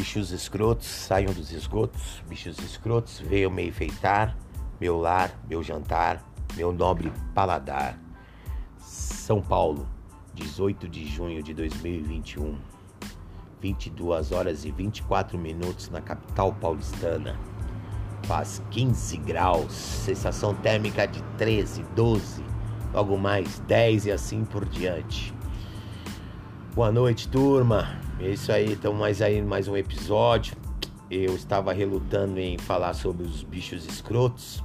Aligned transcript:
Bichos 0.00 0.30
escrotos, 0.30 0.86
saiam 0.86 1.30
dos 1.30 1.52
esgotos. 1.52 2.22
Bichos 2.26 2.58
escrotos, 2.60 3.20
venham 3.20 3.50
me 3.50 3.68
enfeitar. 3.68 4.34
Meu 4.80 4.96
lar, 4.96 5.30
meu 5.46 5.62
jantar, 5.62 6.24
meu 6.56 6.72
nobre 6.72 7.12
paladar. 7.34 8.00
São 8.78 9.42
Paulo, 9.42 9.86
18 10.32 10.88
de 10.88 11.06
junho 11.06 11.42
de 11.42 11.52
2021. 11.52 12.58
22 13.60 14.32
horas 14.32 14.64
e 14.64 14.70
24 14.70 15.36
minutos 15.36 15.90
na 15.90 16.00
capital 16.00 16.54
paulistana. 16.54 17.38
Faz 18.22 18.62
15 18.70 19.18
graus, 19.18 19.70
sensação 19.70 20.54
térmica 20.54 21.06
de 21.06 21.22
13, 21.36 21.82
12, 21.94 22.42
logo 22.94 23.18
mais 23.18 23.58
10 23.68 24.06
e 24.06 24.12
assim 24.12 24.46
por 24.46 24.64
diante. 24.64 25.34
Boa 26.74 26.90
noite, 26.90 27.28
turma. 27.28 28.00
É 28.22 28.28
isso 28.28 28.52
aí, 28.52 28.72
então 28.72 28.92
mais 28.92 29.22
aí 29.22 29.40
mais 29.40 29.66
um 29.66 29.74
episódio. 29.74 30.54
Eu 31.10 31.34
estava 31.34 31.72
relutando 31.72 32.38
em 32.38 32.58
falar 32.58 32.92
sobre 32.92 33.26
os 33.26 33.42
bichos 33.42 33.86
escrotos, 33.86 34.62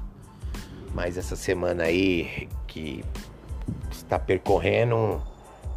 mas 0.94 1.18
essa 1.18 1.38
semana 1.38 1.84
aí 1.84 2.50
que 2.68 3.02
está 3.90 4.20
percorrendo, 4.20 5.22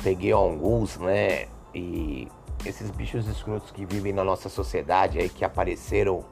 peguei 0.02 0.33
alguns, 0.33 0.98
né? 0.98 1.46
E 1.72 2.27
esses 2.66 2.91
bichos 2.91 3.28
escrotos 3.28 3.70
que 3.70 3.86
vivem 3.86 4.12
na 4.12 4.24
nossa 4.24 4.48
sociedade 4.48 5.20
aí 5.20 5.28
que 5.28 5.45
apareceram, 5.45 6.24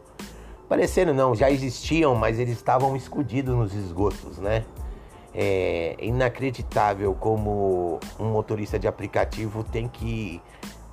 apareceram 0.65 1.15
não, 1.15 1.33
já 1.33 1.49
existiam, 1.49 2.17
mas 2.17 2.41
eles 2.41 2.57
estavam 2.57 2.97
escondidos 2.97 3.55
nos 3.55 3.73
esgotos, 3.73 4.39
né? 4.39 4.65
É 5.33 5.95
inacreditável 6.01 7.15
como 7.15 8.01
um 8.19 8.33
motorista 8.33 8.81
de 8.81 8.89
aplicativo 8.89 9.63
tem 9.63 9.87
que 9.87 10.43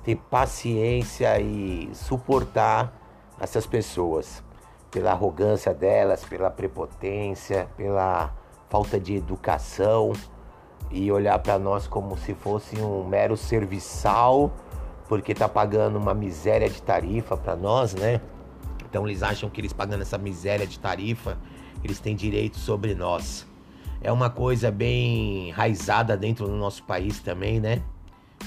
ter 0.04 0.16
paciência 0.16 1.40
e 1.40 1.90
suportar 1.94 2.92
essas 3.40 3.66
pessoas 3.66 4.42
pela 4.90 5.10
arrogância 5.10 5.74
delas, 5.74 6.24
pela 6.24 6.50
prepotência, 6.50 7.68
pela 7.76 8.32
falta 8.68 9.00
de 9.00 9.16
educação 9.16 10.12
e 10.90 11.10
olhar 11.10 11.38
para 11.40 11.58
nós 11.58 11.88
como 11.88 12.16
se 12.16 12.34
fosse 12.34 12.76
um 12.80 13.02
mero 13.04 13.36
serviçal, 13.36 14.52
porque 15.08 15.34
tá 15.34 15.48
pagando 15.48 15.98
uma 15.98 16.14
miséria 16.14 16.68
de 16.68 16.80
tarifa 16.80 17.36
para 17.36 17.56
nós, 17.56 17.94
né? 17.94 18.20
Então 18.88 19.06
eles 19.08 19.22
acham 19.22 19.50
que 19.50 19.60
eles 19.60 19.72
pagando 19.72 20.02
essa 20.02 20.18
miséria 20.18 20.66
de 20.66 20.78
tarifa, 20.78 21.38
eles 21.82 21.98
têm 21.98 22.14
direito 22.14 22.58
sobre 22.58 22.94
nós. 22.94 23.46
É 24.00 24.12
uma 24.12 24.30
coisa 24.30 24.70
bem 24.70 25.50
raizada 25.50 26.16
dentro 26.16 26.46
do 26.46 26.54
nosso 26.54 26.84
país 26.84 27.18
também, 27.20 27.58
né? 27.58 27.82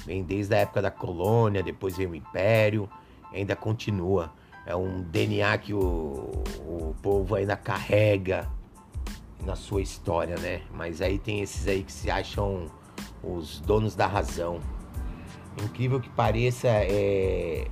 Vem 0.06 0.24
desde 0.24 0.56
a 0.56 0.60
época 0.60 0.82
da 0.82 0.92
colônia, 0.92 1.62
depois 1.62 1.98
veio 1.98 2.12
o 2.12 2.16
império, 2.16 2.90
ainda 3.34 3.56
continua. 3.56 4.32
É 4.66 4.76
um 4.76 5.02
DNA 5.02 5.58
que 5.58 5.74
o, 5.74 6.44
o 6.60 6.96
povo 7.02 7.36
ainda 7.36 7.56
carrega 7.56 8.50
na 9.46 9.56
sua 9.56 9.82
história, 9.82 10.38
né? 10.38 10.62
Mas 10.74 11.02
aí 11.02 11.18
tem 11.18 11.42
esses 11.42 11.68
aí 11.68 11.84
que 11.84 11.92
se 11.92 12.12
acham 12.12 12.70
os 13.24 13.60
donos 13.62 13.96
da 13.96 14.08
razão. 14.08 14.60
Incrível 15.64 16.00
que 16.00 16.10
pareça, 16.10 16.68
é... 16.68 17.68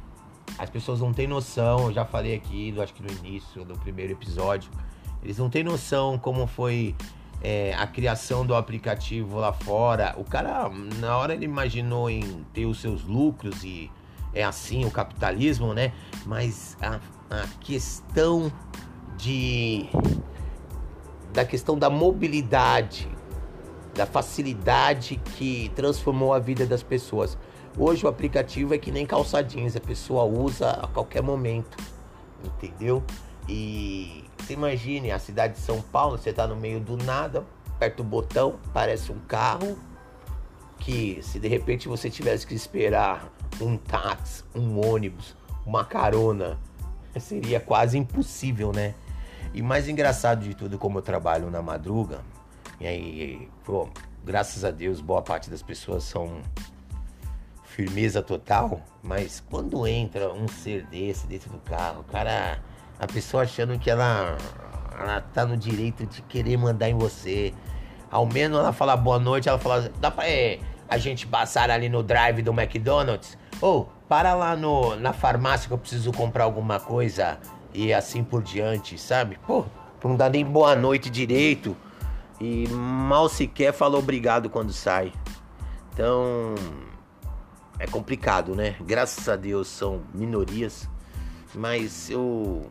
as 0.58 0.70
pessoas 0.70 1.02
não 1.02 1.14
têm 1.14 1.28
noção. 1.28 1.88
Eu 1.88 1.94
já 1.94 2.06
falei 2.06 2.36
aqui, 2.36 2.74
acho 2.82 2.94
que 2.94 3.04
no 3.04 3.12
início 3.26 3.64
do 3.66 3.78
primeiro 3.80 4.14
episódio, 4.14 4.72
eles 5.22 5.38
não 5.38 5.50
têm 5.50 5.64
noção 5.64 6.18
como 6.18 6.48
foi 6.48 6.96
é, 7.48 7.76
a 7.78 7.86
criação 7.86 8.44
do 8.44 8.56
aplicativo 8.56 9.38
lá 9.38 9.54
fora, 9.54 10.16
o 10.18 10.24
cara, 10.24 10.68
na 11.00 11.16
hora 11.16 11.32
ele 11.32 11.46
imaginou 11.46 12.10
em 12.10 12.44
ter 12.52 12.66
os 12.66 12.82
seus 12.82 13.04
lucros 13.04 13.64
e 13.64 13.92
é 14.34 14.44
assim 14.44 14.84
o 14.84 14.90
capitalismo, 14.90 15.72
né? 15.72 15.94
Mas 16.26 16.76
a, 16.82 17.00
a 17.30 17.48
questão 17.62 18.52
de. 19.16 19.86
da 21.32 21.46
questão 21.46 21.78
da 21.78 21.88
mobilidade, 21.88 23.08
da 23.94 24.08
facilidade 24.08 25.22
que 25.36 25.72
transformou 25.76 26.34
a 26.34 26.40
vida 26.40 26.66
das 26.66 26.82
pessoas. 26.82 27.38
Hoje 27.78 28.08
o 28.08 28.10
aplicativo 28.10 28.74
é 28.74 28.80
que 28.80 28.90
nem 28.90 29.06
calça 29.06 29.44
jeans, 29.44 29.76
a 29.76 29.82
pessoa 29.82 30.24
usa 30.24 30.72
a 30.72 30.88
qualquer 30.88 31.22
momento, 31.22 31.78
entendeu? 32.44 33.04
E 33.48 34.24
você 34.38 34.54
imagine 34.54 35.12
a 35.12 35.20
cidade 35.20 35.54
de 35.54 35.60
São 35.60 35.82
Paulo, 35.82 36.18
você 36.18 36.34
tá 36.34 36.48
no 36.48 36.56
meio 36.56 36.80
do 36.80 36.98
nada, 36.98 37.44
aperta 37.76 38.02
o 38.02 38.06
botão, 38.06 38.60
parece 38.74 39.12
um 39.12 39.20
carro 39.20 39.78
que 40.80 41.20
se 41.22 41.40
de 41.40 41.48
repente 41.48 41.88
você 41.88 42.10
tivesse 42.10 42.46
que 42.46 42.54
esperar 42.54 43.32
um 43.62 43.78
táxi, 43.78 44.44
um 44.54 44.86
ônibus, 44.86 45.36
uma 45.66 45.86
carona, 45.86 46.60
seria 47.20 47.60
quase 47.60 47.98
impossível, 47.98 48.72
né? 48.72 48.94
E 49.54 49.62
mais 49.62 49.88
engraçado 49.88 50.44
de 50.44 50.54
tudo, 50.54 50.78
como 50.78 50.98
eu 50.98 51.02
trabalho 51.02 51.50
na 51.50 51.62
madruga, 51.62 52.22
e 52.80 52.86
aí, 52.86 53.50
pô, 53.64 53.88
graças 54.24 54.66
a 54.66 54.72
Deus, 54.72 55.00
boa 55.00 55.22
parte 55.22 55.50
das 55.50 55.62
pessoas 55.62 56.04
são 56.04 56.42
firmeza 57.64 58.22
total, 58.22 58.82
mas 59.02 59.42
quando 59.50 59.88
entra 59.88 60.32
um 60.34 60.48
ser 60.48 60.86
desse 60.88 61.26
dentro 61.26 61.50
do 61.50 61.60
carro, 61.60 62.02
o 62.02 62.04
cara 62.04 62.60
a 63.00 63.08
pessoa 63.08 63.44
achando 63.44 63.78
que 63.78 63.90
ela, 63.90 64.38
ela 65.00 65.22
tá 65.22 65.46
no 65.46 65.58
direito 65.58 66.06
de 66.06 66.22
querer 66.22 66.58
mandar 66.58 66.90
em 66.90 66.98
você. 66.98 67.54
Ao 68.10 68.26
menos 68.26 68.60
ela 68.60 68.72
fala 68.72 68.96
boa 68.96 69.20
noite, 69.20 69.50
ela 69.50 69.60
fala, 69.60 69.92
dá 70.00 70.10
pra 70.10 70.28
é, 70.28 70.60
a 70.88 70.98
gente 70.98 71.28
passar 71.28 71.70
ali 71.70 71.90
no 71.90 72.02
drive 72.02 72.42
do 72.42 72.52
McDonald's? 72.52 73.38
Ou, 73.62 73.90
para 74.08 74.34
lá 74.34 74.56
no, 74.56 74.96
na 74.96 75.14
farmácia 75.14 75.68
que 75.68 75.74
eu 75.74 75.78
preciso 75.78 76.12
comprar 76.12 76.44
alguma 76.44 76.80
coisa 76.80 77.38
e 77.74 77.94
assim 77.94 78.24
por 78.24 78.42
diante, 78.42 78.98
sabe? 78.98 79.38
Pô, 79.46 79.66
não 80.04 80.16
dá 80.16 80.30
nem 80.30 80.46
boa 80.46 80.76
noite 80.76 81.10
direito 81.10 81.76
e 82.40 82.68
mal 82.70 83.28
sequer 83.28 83.74
fala 83.74 83.98
obrigado 83.98 84.50
quando 84.50 84.72
sai. 84.72 85.12
Então, 85.94 86.56
é 87.80 87.88
complicado, 87.88 88.56
né? 88.56 88.76
Graças 88.82 89.28
a 89.28 89.36
Deus 89.36 89.68
são 89.68 90.02
minorias, 90.14 90.90
mas 91.54 92.10
eu 92.10 92.70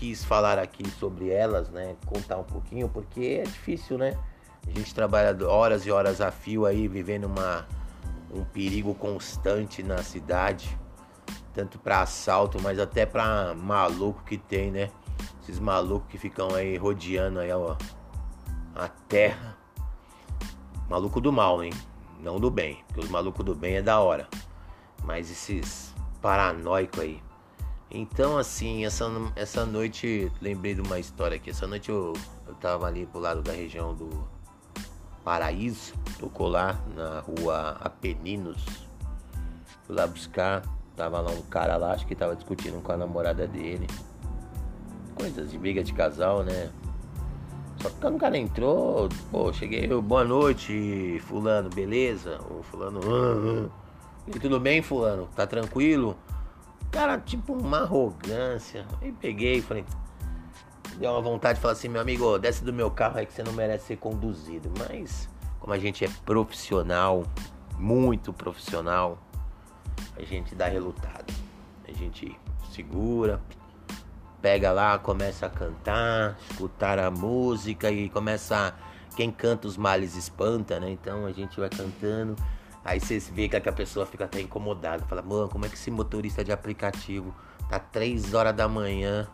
quis 0.00 0.24
falar 0.24 0.58
aqui 0.58 0.88
sobre 0.92 1.28
elas, 1.28 1.68
né? 1.68 1.94
Contar 2.06 2.38
um 2.38 2.42
pouquinho, 2.42 2.88
porque 2.88 3.42
é 3.42 3.42
difícil, 3.42 3.98
né? 3.98 4.16
A 4.66 4.70
gente 4.70 4.94
trabalha 4.94 5.36
horas 5.46 5.84
e 5.84 5.90
horas 5.90 6.22
a 6.22 6.30
fio 6.30 6.64
aí, 6.64 6.88
vivendo 6.88 7.26
uma, 7.26 7.66
um 8.32 8.42
perigo 8.42 8.94
constante 8.94 9.82
na 9.82 9.98
cidade, 9.98 10.76
tanto 11.52 11.78
para 11.78 12.00
assalto, 12.00 12.58
mas 12.62 12.78
até 12.78 13.04
para 13.04 13.54
maluco 13.54 14.24
que 14.24 14.38
tem, 14.38 14.70
né? 14.70 14.90
Esses 15.42 15.60
malucos 15.60 16.08
que 16.08 16.16
ficam 16.16 16.54
aí 16.54 16.78
rodeando 16.78 17.38
aí, 17.38 17.52
ó, 17.52 17.76
a 18.74 18.88
terra. 18.88 19.58
Maluco 20.88 21.20
do 21.20 21.30
mal, 21.30 21.62
hein? 21.62 21.72
Não 22.20 22.40
do 22.40 22.50
bem, 22.50 22.82
porque 22.86 23.00
os 23.00 23.10
malucos 23.10 23.44
do 23.44 23.54
bem 23.54 23.76
é 23.76 23.82
da 23.82 24.00
hora. 24.00 24.26
Mas 25.04 25.30
esses 25.30 25.94
paranoicos 26.22 27.00
aí, 27.00 27.22
então, 27.90 28.38
assim, 28.38 28.84
essa, 28.84 29.06
essa 29.34 29.66
noite, 29.66 30.30
lembrei 30.40 30.74
de 30.74 30.80
uma 30.80 30.98
história 31.00 31.36
aqui. 31.36 31.50
Essa 31.50 31.66
noite 31.66 31.90
eu, 31.90 32.12
eu 32.46 32.54
tava 32.54 32.86
ali 32.86 33.04
pro 33.06 33.20
lado 33.20 33.42
da 33.42 33.52
região 33.52 33.94
do 33.94 34.08
Paraíso, 35.24 35.94
tocou 36.18 36.48
lá 36.48 36.80
na 36.94 37.20
rua 37.20 37.78
Apeninos. 37.80 38.64
Fui 39.84 39.96
lá 39.96 40.06
buscar, 40.06 40.62
tava 40.94 41.20
lá 41.20 41.32
um 41.32 41.42
cara 41.42 41.76
lá, 41.76 41.92
acho 41.92 42.06
que 42.06 42.14
tava 42.14 42.36
discutindo 42.36 42.80
com 42.80 42.92
a 42.92 42.96
namorada 42.96 43.46
dele. 43.46 43.88
Coisas 45.16 45.50
de 45.50 45.58
briga 45.58 45.82
de 45.82 45.92
casal, 45.92 46.44
né? 46.44 46.70
Só 47.82 47.88
que 47.88 47.96
quando 47.96 48.16
o 48.16 48.18
cara 48.18 48.38
entrou, 48.38 49.08
pô, 49.32 49.52
cheguei, 49.52 49.88
boa 49.88 50.22
noite, 50.22 51.20
fulano, 51.26 51.68
beleza? 51.70 52.38
O 52.50 52.62
fulano, 52.62 53.00
ah. 53.04 53.68
E 54.28 54.38
tudo 54.38 54.60
bem, 54.60 54.80
fulano? 54.80 55.28
Tá 55.34 55.46
tranquilo? 55.46 56.16
Cara, 56.90 57.18
tipo 57.18 57.52
uma 57.52 57.80
arrogância. 57.80 58.84
Aí 59.00 59.12
peguei 59.12 59.58
e 59.58 59.62
falei. 59.62 59.84
Deu 60.96 61.12
uma 61.12 61.20
vontade 61.20 61.54
de 61.54 61.62
falar 61.62 61.72
assim, 61.72 61.88
meu 61.88 62.00
amigo, 62.00 62.38
desce 62.38 62.64
do 62.64 62.72
meu 62.72 62.90
carro 62.90 63.18
aí 63.18 63.26
que 63.26 63.32
você 63.32 63.42
não 63.42 63.52
merece 63.52 63.86
ser 63.86 63.96
conduzido. 63.96 64.70
Mas, 64.78 65.28
como 65.60 65.72
a 65.72 65.78
gente 65.78 66.04
é 66.04 66.08
profissional, 66.26 67.24
muito 67.78 68.32
profissional, 68.32 69.18
a 70.16 70.22
gente 70.22 70.54
dá 70.54 70.66
relutado. 70.66 71.32
A 71.88 71.92
gente 71.92 72.36
segura, 72.72 73.40
pega 74.42 74.72
lá, 74.72 74.98
começa 74.98 75.46
a 75.46 75.50
cantar, 75.50 76.36
escutar 76.50 76.98
a 76.98 77.10
música 77.10 77.90
e 77.90 78.08
começa. 78.10 78.74
Quem 79.16 79.30
canta 79.30 79.66
os 79.66 79.76
males 79.76 80.16
espanta, 80.16 80.80
né? 80.80 80.90
Então 80.90 81.24
a 81.24 81.32
gente 81.32 81.58
vai 81.58 81.68
cantando. 81.68 82.36
Aí 82.84 82.98
você 82.98 83.18
vê 83.18 83.48
que 83.48 83.56
a 83.56 83.72
pessoa 83.72 84.06
fica 84.06 84.24
até 84.24 84.40
incomodada. 84.40 85.04
Fala, 85.04 85.22
mano, 85.22 85.48
como 85.48 85.66
é 85.66 85.68
que 85.68 85.74
esse 85.74 85.90
motorista 85.90 86.42
de 86.42 86.52
aplicativo 86.52 87.34
tá 87.68 87.78
3 87.78 88.34
horas 88.34 88.54
da 88.54 88.66
manhã 88.66 89.28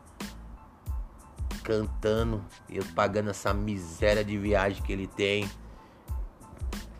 cantando 1.66 2.44
e 2.69 2.76
eu 2.76 2.84
pagando 2.94 3.31
essa 3.31 3.52
miséria 3.52 4.25
de 4.25 4.38
viagem 4.38 4.82
que 4.82 4.93
ele 4.93 5.08
tem. 5.08 5.50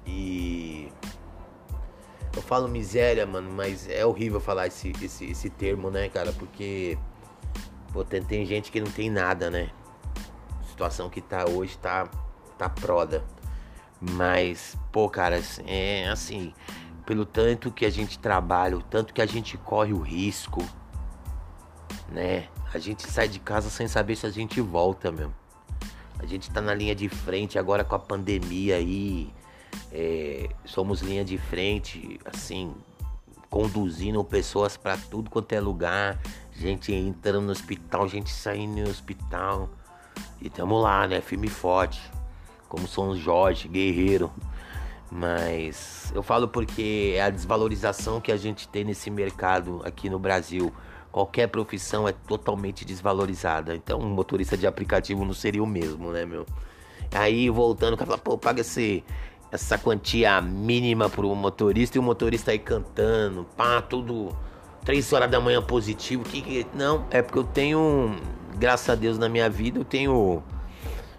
E 0.04 0.90
eu 2.34 2.43
falo 2.43 2.69
miséria, 2.69 3.25
mano, 3.25 3.50
mas 3.50 3.88
é 3.88 4.04
horrível 4.04 4.40
falar 4.40 4.66
esse, 4.66 4.93
esse, 5.00 5.25
esse 5.25 5.50
termo, 5.50 5.90
né, 5.90 6.08
cara? 6.08 6.32
Porque 6.32 6.98
pô, 7.93 8.04
tem, 8.04 8.22
tem 8.22 8.44
gente 8.44 8.72
que 8.72 8.81
não 8.81 8.90
tem 8.90 9.08
nada, 9.08 9.50
né? 9.50 9.70
A 10.60 10.64
situação 10.64 11.08
que 11.08 11.20
tá 11.20 11.48
hoje 11.48 11.78
tá, 11.78 12.08
tá 12.58 12.69
proda. 12.69 13.25
Mas, 14.00 14.76
pô, 14.93 15.08
cara, 15.08 15.40
é 15.66 16.08
assim, 16.08 16.52
pelo 17.06 17.25
tanto 17.25 17.70
que 17.70 17.87
a 17.87 17.90
gente 17.90 18.19
trabalha, 18.19 18.76
o 18.76 18.82
tanto 18.82 19.14
que 19.14 19.22
a 19.22 19.26
gente 19.26 19.56
corre 19.56 19.93
o 19.93 20.00
risco, 20.00 20.62
né? 22.08 22.48
A 22.75 22.78
gente 22.78 23.08
sai 23.10 23.28
de 23.28 23.38
casa 23.38 23.70
sem 23.70 23.88
saber 23.88 24.16
se 24.16 24.26
a 24.26 24.31
gente 24.31 24.60
volta 24.60 25.10
mesmo. 25.10 25.34
A 26.19 26.26
gente 26.26 26.50
tá 26.50 26.60
na 26.60 26.75
linha 26.75 26.94
de 26.94 27.08
frente 27.08 27.58
agora 27.58 27.84
com 27.84 27.94
a 27.94 27.98
pandemia 27.98 28.76
aí. 28.76 29.32
É, 29.93 30.48
somos 30.64 31.00
linha 31.00 31.25
de 31.25 31.38
frente, 31.38 32.19
assim, 32.25 32.75
conduzindo 33.48 34.22
pessoas 34.25 34.76
para 34.76 34.96
tudo 34.96 35.31
quanto 35.31 35.52
é 35.52 35.60
lugar. 35.60 36.19
Gente 36.52 36.93
entrando 36.93 37.43
no 37.43 37.52
hospital, 37.52 38.08
gente 38.08 38.31
saindo 38.31 38.82
no 38.82 38.90
hospital. 38.90 39.69
E 40.40 40.50
tamo 40.50 40.78
lá, 40.78 41.06
né? 41.06 41.20
Firme 41.20 41.46
e 41.46 41.50
forte. 41.50 42.00
Como 42.69 42.87
São 42.87 43.17
Jorge, 43.17 43.69
guerreiro. 43.69 44.31
Mas 45.11 46.13
eu 46.15 46.23
falo 46.23 46.49
porque 46.49 47.15
é 47.17 47.23
a 47.23 47.31
desvalorização 47.31 48.21
que 48.21 48.33
a 48.33 48.37
gente 48.37 48.69
tem 48.69 48.85
nesse 48.85 49.11
mercado 49.11 49.81
aqui 49.85 50.11
no 50.11 50.19
Brasil. 50.19 50.73
Qualquer 51.13 51.47
profissão 51.47 52.07
é 52.07 52.13
totalmente 52.13 52.85
desvalorizada. 52.85 53.75
Então, 53.75 54.01
um 54.01 54.09
motorista 54.09 54.57
de 54.57 54.67
aplicativo 54.67 55.25
não 55.25 55.33
seria 55.33 55.63
o 55.63 55.67
mesmo, 55.67 56.11
né, 56.11 56.27
meu? 56.27 56.45
Aí, 57.13 57.49
voltando, 57.49 57.95
o 57.95 57.97
cara 57.97 58.11
fala, 58.11 58.19
pô, 58.19 58.37
paga 58.37 58.61
esse, 58.61 59.03
essa 59.51 59.79
quantia 59.79 60.41
mínima 60.43 61.09
pro 61.09 61.35
motorista 61.35 61.97
e 61.97 62.01
o 62.01 62.03
motorista 62.03 62.51
aí 62.51 62.59
cantando, 62.59 63.47
pá, 63.57 63.81
tudo 63.81 64.37
3 64.85 65.13
horas 65.13 65.31
da 65.31 65.41
manhã 65.41 65.63
positivo. 65.63 66.25
Que, 66.25 66.43
que 66.43 66.67
não, 66.75 67.07
é 67.11 67.23
porque 67.23 67.39
eu 67.39 67.45
tenho, 67.45 68.17
graças 68.57 68.91
a 68.91 68.95
Deus 68.95 69.19
na 69.19 69.29
minha 69.29 69.49
vida, 69.49 69.79
eu 69.79 69.85
tenho 69.85 70.43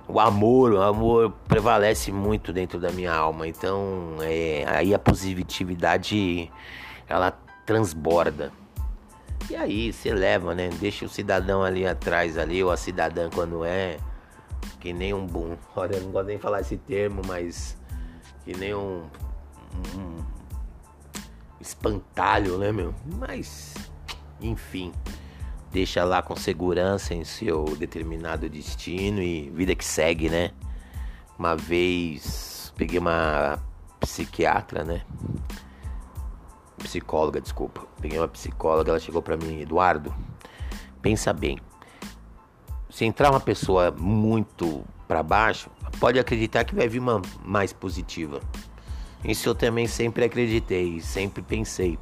o 0.07 0.19
amor, 0.19 0.73
o 0.73 0.81
amor 0.81 1.33
prevalece 1.47 2.11
muito 2.11 2.53
dentro 2.53 2.79
da 2.79 2.91
minha 2.91 3.13
alma. 3.13 3.47
Então, 3.47 4.17
é, 4.21 4.63
aí 4.67 4.93
a 4.93 4.99
positividade 4.99 6.51
ela 7.07 7.31
transborda. 7.65 8.51
E 9.49 9.55
aí 9.55 9.93
você 9.93 10.13
leva, 10.13 10.55
né? 10.55 10.69
Deixa 10.79 11.05
o 11.05 11.09
cidadão 11.09 11.63
ali 11.63 11.85
atrás 11.85 12.37
ali, 12.37 12.63
ou 12.63 12.71
a 12.71 12.77
cidadã 12.77 13.29
quando 13.29 13.63
é 13.63 13.97
que 14.79 14.93
nem 14.93 15.13
um 15.13 15.25
bom. 15.25 15.57
Olha, 15.75 15.95
eu 15.95 16.03
não 16.03 16.11
gosto 16.11 16.27
nem 16.27 16.37
de 16.37 16.41
falar 16.41 16.61
esse 16.61 16.77
termo, 16.77 17.21
mas 17.25 17.77
que 18.43 18.55
nem 18.55 18.73
um, 18.73 19.03
um 19.95 20.17
espantalho, 21.59 22.57
né, 22.57 22.71
meu? 22.71 22.93
Mas 23.05 23.73
enfim, 24.41 24.91
deixa 25.77 26.03
lá 26.03 26.23
com 26.23 26.35
segurança 26.35 27.13
em 27.13 27.23
seu 27.23 27.63
determinado 27.77 28.49
destino 28.49 29.21
e 29.21 29.51
vida 29.51 29.75
que 29.75 29.85
segue, 29.85 30.27
né? 30.27 30.49
Uma 31.37 31.55
vez 31.55 32.73
peguei 32.75 32.97
uma 32.97 33.59
psiquiatra, 33.99 34.83
né? 34.83 35.03
Psicóloga, 36.79 37.39
desculpa. 37.39 37.85
Peguei 38.01 38.17
uma 38.17 38.27
psicóloga, 38.27 38.89
ela 38.89 38.99
chegou 38.99 39.21
para 39.21 39.37
mim, 39.37 39.61
Eduardo, 39.61 40.11
pensa 40.99 41.31
bem. 41.31 41.59
Se 42.89 43.05
entrar 43.05 43.29
uma 43.29 43.39
pessoa 43.39 43.91
muito 43.91 44.83
para 45.07 45.21
baixo, 45.21 45.69
pode 45.99 46.17
acreditar 46.17 46.63
que 46.63 46.73
vai 46.73 46.87
vir 46.87 46.97
uma 46.97 47.21
mais 47.45 47.71
positiva. 47.71 48.41
Isso 49.23 49.47
eu 49.47 49.53
também 49.53 49.85
sempre 49.85 50.25
acreditei, 50.25 50.99
sempre 51.01 51.43
pensei. 51.43 51.99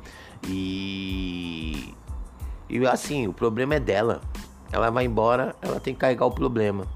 E 0.48 1.94
e 2.70 2.86
assim, 2.88 3.28
o 3.28 3.34
problema 3.34 3.76
é 3.76 3.80
dela. 3.80 4.22
Ela 4.72 4.90
vai 4.90 5.06
embora, 5.06 5.56
ela 5.62 5.80
tem 5.80 5.94
que 5.94 6.00
carregar 6.00 6.26
o 6.26 6.32
problema. 6.32 6.88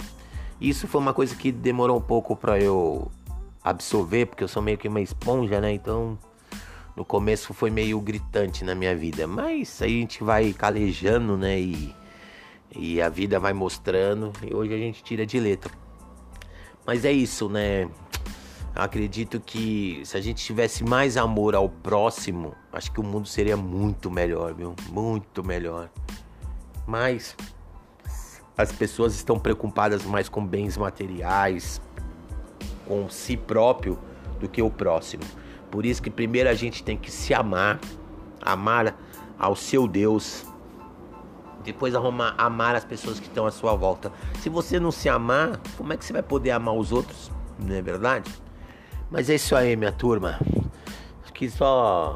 Isso 0.59 0.87
foi 0.87 0.99
uma 0.99 1.13
coisa 1.13 1.35
que 1.35 1.51
demorou 1.51 1.97
um 1.97 2.01
pouco 2.01 2.35
para 2.35 2.59
eu 2.59 3.09
absorver, 3.63 4.25
porque 4.25 4.43
eu 4.43 4.47
sou 4.47 4.61
meio 4.61 4.77
que 4.77 4.87
uma 4.87 5.01
esponja, 5.01 5.61
né? 5.61 5.71
Então, 5.71 6.17
no 6.95 7.05
começo 7.05 7.53
foi 7.53 7.69
meio 7.69 7.99
gritante 8.01 8.63
na 8.65 8.75
minha 8.75 8.95
vida, 8.95 9.25
mas 9.25 9.81
aí 9.81 9.97
a 9.97 9.99
gente 10.01 10.23
vai 10.23 10.51
calejando, 10.51 11.37
né? 11.37 11.59
E, 11.59 11.95
e 12.75 13.01
a 13.01 13.07
vida 13.07 13.39
vai 13.39 13.53
mostrando, 13.53 14.33
e 14.45 14.53
hoje 14.53 14.73
a 14.73 14.77
gente 14.77 15.03
tira 15.03 15.25
de 15.25 15.39
letra. 15.39 15.71
Mas 16.85 17.05
é 17.05 17.11
isso, 17.11 17.47
né? 17.47 17.87
Acredito 18.79 19.41
que 19.41 20.01
se 20.05 20.15
a 20.15 20.21
gente 20.21 20.41
tivesse 20.43 20.85
mais 20.85 21.17
amor 21.17 21.53
ao 21.53 21.67
próximo, 21.67 22.55
acho 22.71 22.89
que 22.91 22.99
o 23.01 23.03
mundo 23.03 23.27
seria 23.27 23.57
muito 23.57 24.09
melhor, 24.09 24.53
viu? 24.53 24.73
Muito 24.89 25.43
melhor. 25.43 25.89
Mas 26.87 27.35
as 28.57 28.71
pessoas 28.71 29.15
estão 29.15 29.37
preocupadas 29.37 30.05
mais 30.05 30.29
com 30.29 30.45
bens 30.45 30.77
materiais, 30.77 31.81
com 32.87 33.09
si 33.09 33.35
próprio, 33.35 33.99
do 34.39 34.47
que 34.47 34.61
o 34.61 34.69
próximo. 34.69 35.23
Por 35.69 35.85
isso 35.85 36.01
que 36.01 36.09
primeiro 36.09 36.49
a 36.49 36.53
gente 36.53 36.81
tem 36.81 36.97
que 36.97 37.11
se 37.11 37.33
amar, 37.33 37.81
amar 38.41 38.97
ao 39.37 39.57
seu 39.57 39.89
Deus, 39.89 40.45
depois 41.65 41.93
arrumar, 41.93 42.33
amar 42.37 42.75
as 42.75 42.85
pessoas 42.85 43.19
que 43.19 43.27
estão 43.27 43.45
à 43.45 43.51
sua 43.51 43.75
volta. 43.75 44.09
Se 44.39 44.47
você 44.47 44.79
não 44.79 44.91
se 44.91 45.09
amar, 45.09 45.59
como 45.77 45.91
é 45.91 45.97
que 45.97 46.05
você 46.05 46.13
vai 46.13 46.23
poder 46.23 46.51
amar 46.51 46.75
os 46.75 46.93
outros? 46.93 47.29
Não 47.59 47.75
é 47.75 47.81
verdade? 47.81 48.31
Mas 49.11 49.29
é 49.29 49.35
isso 49.35 49.55
aí, 49.55 49.75
minha 49.75 49.91
turma. 49.91 50.39
Quis 51.33 51.53
só 51.53 52.15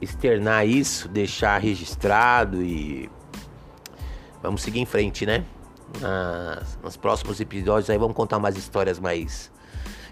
externar 0.00 0.66
isso, 0.66 1.06
deixar 1.06 1.58
registrado 1.58 2.62
e 2.62 3.10
vamos 4.42 4.62
seguir 4.62 4.80
em 4.80 4.86
frente, 4.86 5.26
né? 5.26 5.44
Nas, 6.00 6.78
nos 6.82 6.96
próximos 6.96 7.40
episódios 7.40 7.90
aí 7.90 7.98
vamos 7.98 8.16
contar 8.16 8.38
umas 8.38 8.56
histórias 8.56 8.98
mais 8.98 9.52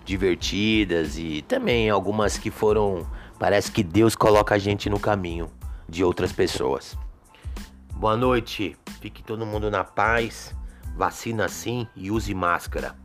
divertidas 0.04 1.16
e 1.16 1.42
também 1.42 1.88
algumas 1.88 2.36
que 2.36 2.50
foram. 2.50 3.06
Parece 3.38 3.72
que 3.72 3.82
Deus 3.82 4.14
coloca 4.14 4.54
a 4.54 4.58
gente 4.58 4.90
no 4.90 5.00
caminho 5.00 5.50
de 5.88 6.04
outras 6.04 6.30
pessoas. 6.30 6.96
Boa 7.94 8.16
noite, 8.16 8.76
fique 9.00 9.22
todo 9.22 9.46
mundo 9.46 9.70
na 9.70 9.82
paz, 9.82 10.54
vacina 10.94 11.48
sim 11.48 11.88
e 11.96 12.10
use 12.10 12.34
máscara. 12.34 13.01